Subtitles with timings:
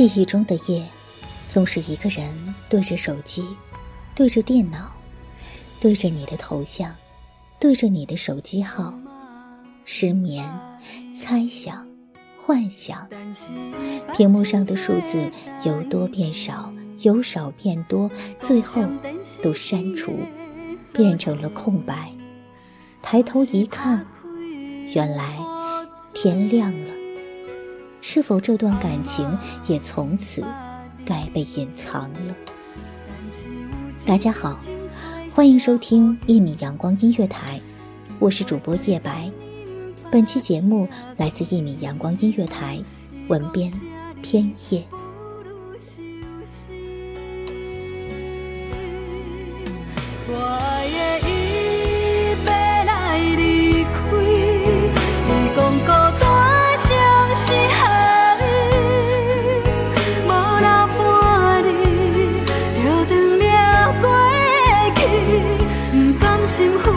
[0.00, 0.88] 记忆中的夜，
[1.46, 3.44] 总是一个人对着手机，
[4.14, 4.90] 对着电脑，
[5.78, 6.96] 对着你的头像，
[7.58, 8.98] 对着你的手机号，
[9.84, 10.50] 失眠，
[11.14, 11.86] 猜想，
[12.38, 13.06] 幻想。
[14.14, 15.30] 屏幕上的数字
[15.64, 18.82] 由多变少，由少变多，最后
[19.42, 20.20] 都删除，
[20.94, 22.10] 变成了空白。
[23.02, 24.06] 抬头一看，
[24.94, 25.38] 原来
[26.14, 26.99] 天亮了。
[28.12, 30.44] 是否这段感情也从此
[31.06, 32.34] 该被隐藏了？
[34.04, 34.58] 大家好，
[35.30, 37.60] 欢迎收听一米阳光音乐台，
[38.18, 39.30] 我是主播叶白。
[40.10, 40.88] 本期节目
[41.18, 42.82] 来自一米阳光音乐台，
[43.28, 43.72] 文编
[44.20, 44.84] 偏叶。
[66.60, 66.89] Merci.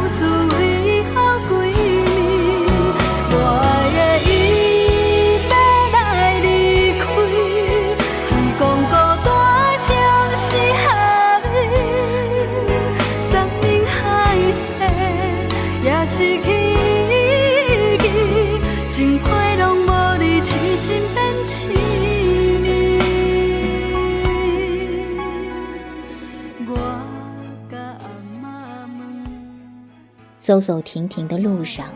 [30.44, 31.88] 走走停停的路上，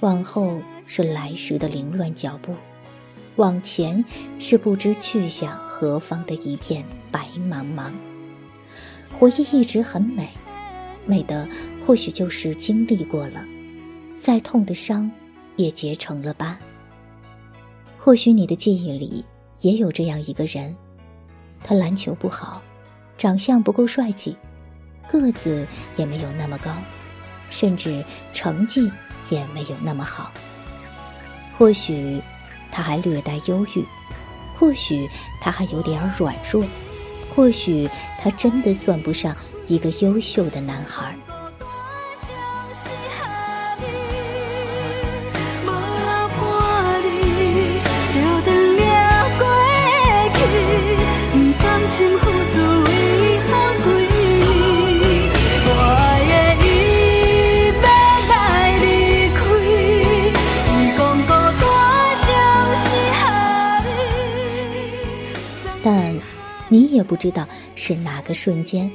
[0.00, 2.52] 往后是来时的凌乱脚步，
[3.36, 4.04] 往前
[4.40, 7.92] 是不知去向何方的一片白茫茫。
[9.16, 10.28] 回忆一直很美，
[11.06, 11.48] 美的
[11.86, 13.44] 或许就是经历过了，
[14.16, 15.08] 再痛的伤
[15.54, 16.58] 也结成了疤。
[17.96, 19.24] 或许你的记忆里
[19.60, 20.74] 也有这样一个人，
[21.62, 22.60] 他篮球不好，
[23.16, 24.36] 长相不够帅气，
[25.12, 25.64] 个子
[25.96, 26.72] 也没有那么高。
[27.50, 28.90] 甚至成绩
[29.30, 30.32] 也没有那么好。
[31.56, 32.22] 或许
[32.70, 33.84] 他还略带忧郁，
[34.54, 35.08] 或许
[35.40, 36.64] 他还有点软弱，
[37.34, 37.88] 或许
[38.20, 41.16] 他真的算不上一个优秀的男孩。
[66.98, 68.90] 也不知道是哪个瞬间，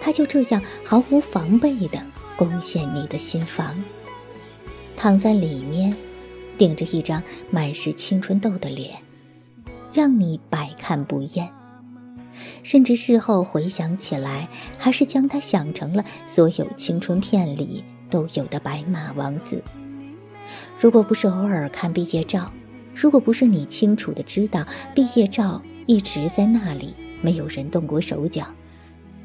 [0.00, 1.98] 他就这样毫无防备地
[2.36, 3.72] 攻陷你的心房，
[4.96, 5.94] 躺在里面，
[6.58, 8.98] 顶着一张满是青春痘的脸，
[9.92, 11.48] 让你百看不厌。
[12.64, 19.62] 甚至事后回想起来，还是将他想成了所有青春片里都有的白马王子。
[20.76, 22.50] 如果不是偶尔看毕业照，
[22.92, 26.92] 如果不是你清楚的知道毕业照一直在那里。
[27.22, 28.46] 没有人动过手脚，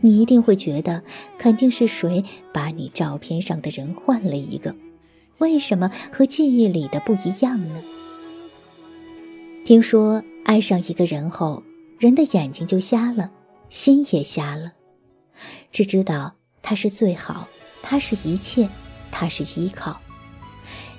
[0.01, 1.03] 你一定会觉得
[1.38, 4.75] 肯定是谁把你照片上的人换了一个。
[5.39, 7.81] 为什么和记忆里的不一样呢？
[9.65, 11.63] 听说爱上一个人后，
[11.97, 13.30] 人的眼睛就瞎了，
[13.69, 14.74] 心也瞎了，
[15.71, 17.47] 只知道他是最好，
[17.81, 18.68] 他是一切，
[19.12, 20.00] 他是依靠。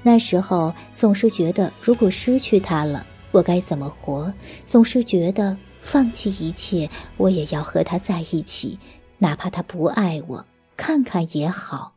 [0.02, 4.32] 那时候总是觉得，如果失去他了，我该怎么活？
[4.66, 5.56] 总是觉得。
[5.80, 8.78] 放弃一切，我也要和他在一起，
[9.18, 10.44] 哪怕他不爱我，
[10.76, 11.94] 看看也好。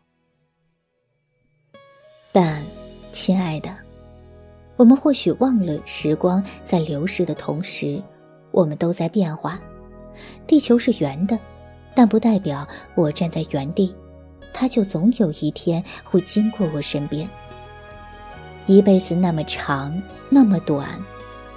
[2.32, 2.64] 但，
[3.12, 3.76] 亲爱的，
[4.76, 8.02] 我们或许忘了，时光在流逝的同时，
[8.52, 9.60] 我们都在变化。
[10.48, 11.38] 地球是圆的，
[11.94, 13.94] 但不代表我站在原地，
[14.52, 17.30] 它就总有一天会经过我身边。
[18.66, 21.00] 一辈子那么长，那么短，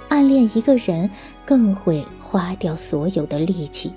[0.09, 1.09] 暗恋一个人
[1.45, 3.93] 更会花掉所有的力气，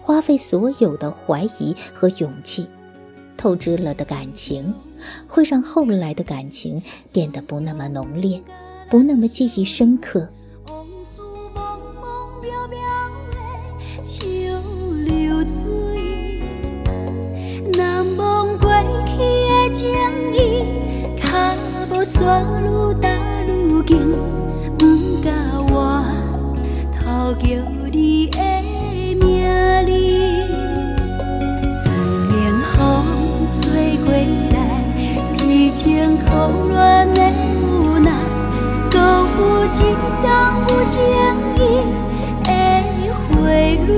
[0.00, 2.66] 花费所有的怀疑和勇气。
[3.36, 4.74] 透支了的感情，
[5.28, 6.82] 会让后来的感情
[7.12, 8.42] 变得不那么浓烈，
[8.90, 10.28] 不那么记忆深刻。
[39.74, 40.24] 一丛
[40.68, 40.94] 有情
[41.56, 41.58] 意
[42.44, 42.46] 的
[43.30, 43.34] 花
[43.86, 43.88] 蕊，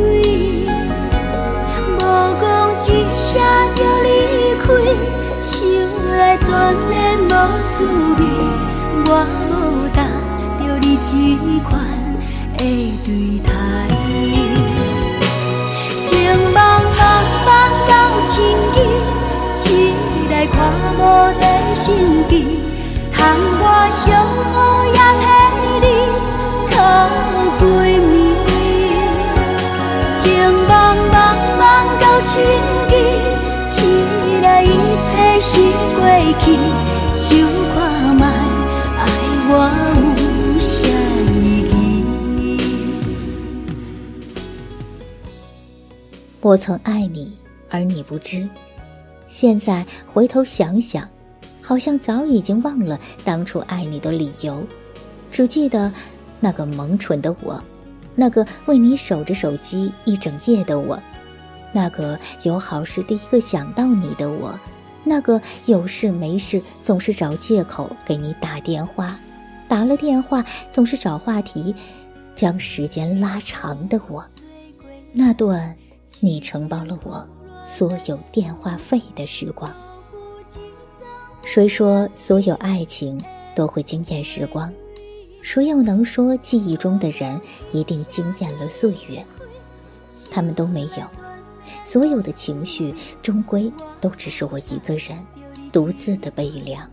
[1.98, 2.00] 无
[2.40, 2.42] 讲
[2.80, 3.22] 一声
[3.74, 4.06] 就离
[4.60, 4.64] 开，
[5.40, 5.52] 想
[6.16, 7.28] 来全然无
[7.70, 7.74] 滋
[8.18, 8.20] 味。
[9.06, 9.08] 我
[9.50, 9.52] 无
[9.92, 9.98] 搭
[10.58, 11.08] 着你这
[11.68, 11.70] 款
[12.56, 12.60] 的
[13.04, 13.06] 对
[13.40, 13.48] 待，
[16.02, 16.08] 情
[16.52, 16.56] 梦
[16.96, 16.96] 茫
[17.44, 17.48] 茫
[17.88, 17.92] 到
[18.24, 18.32] 深
[18.74, 18.76] 意，
[19.54, 19.62] 起
[20.30, 20.54] 来看
[20.96, 21.00] 无
[21.40, 21.42] 在
[21.74, 21.84] 身
[22.28, 22.32] 边，
[23.12, 23.18] 叹
[23.60, 24.02] 我上
[24.52, 24.54] 好。
[35.14, 35.60] 切是
[35.96, 36.00] 过
[36.40, 36.58] 去。
[46.40, 47.38] 我曾爱你，
[47.70, 48.46] 而你不知。
[49.28, 51.08] 现在回头想想，
[51.62, 54.62] 好像早已经忘了当初爱你的理由，
[55.32, 55.90] 只记得
[56.40, 57.58] 那个萌蠢的我，
[58.14, 61.02] 那个为你守着手机一整夜的我，
[61.72, 64.54] 那个有好事第一个想到你的我，
[65.04, 69.18] 那个有事没事总是找借口给你打电话，
[69.68, 71.74] 打了电话总是找话题，
[72.34, 74.24] 将时间拉长的我，
[75.12, 75.76] 那段。
[76.20, 77.26] 你承包了我
[77.64, 79.74] 所有电话费的时光。
[81.42, 83.22] 谁说所有爱情
[83.54, 84.72] 都会惊艳时光？
[85.42, 87.38] 谁又能说记忆中的人
[87.72, 89.26] 一定惊艳了岁月？
[90.30, 91.23] 他们都没有。
[91.84, 93.70] 所有的情绪终归
[94.00, 95.16] 都只是我一个人
[95.70, 96.90] 独自的悲凉，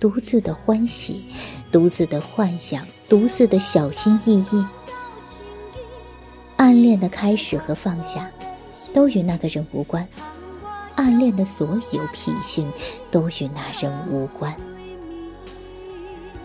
[0.00, 1.24] 独自的欢喜，
[1.70, 4.66] 独自的幻想，独自的小心翼翼。
[6.56, 8.30] 暗恋的开始和放下，
[8.92, 10.04] 都与那个人无关；
[10.96, 12.70] 暗恋的所有脾性，
[13.10, 14.54] 都与那人无关。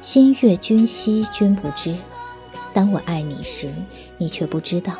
[0.01, 1.95] 心悦君兮君不知，
[2.73, 3.73] 当我爱你时，
[4.17, 4.93] 你却不知道；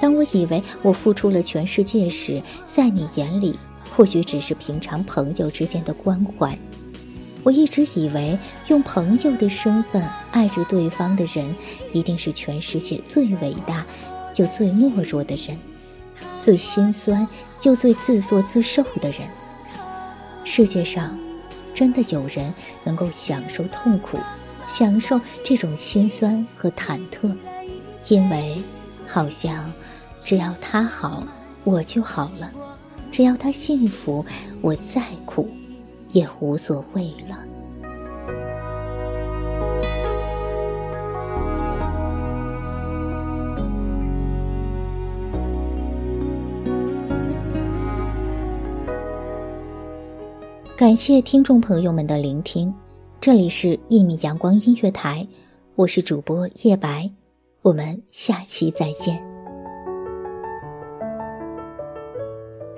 [0.00, 3.58] 当我以为我付出了全世界时，在你眼里，
[3.94, 6.56] 或许只是平常朋友之间的关怀。
[7.42, 8.38] 我一直以为，
[8.68, 11.54] 用朋友的身份爱着对方的人，
[11.92, 13.86] 一定是全世界最伟大。
[14.36, 15.58] 又最懦弱的人，
[16.38, 17.26] 最心酸
[17.62, 19.28] 又最自作自受的人。
[20.44, 21.18] 世界上，
[21.74, 22.54] 真的有人
[22.84, 24.18] 能够享受痛苦，
[24.68, 27.34] 享受这种心酸和忐忑，
[28.08, 28.62] 因为，
[29.06, 29.70] 好像，
[30.22, 31.24] 只要他好，
[31.64, 32.48] 我就好了；
[33.10, 34.24] 只要他幸福，
[34.60, 35.48] 我再苦，
[36.12, 37.38] 也无所谓了。
[50.76, 52.72] 感谢听众朋友们的聆听，
[53.20, 55.26] 这里是《一米阳光音乐台》，
[55.74, 57.10] 我是主播叶白，
[57.60, 59.29] 我们下期再见。